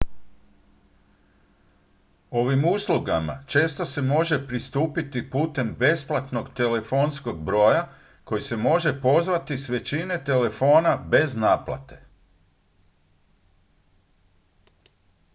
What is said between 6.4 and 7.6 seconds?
telefonskog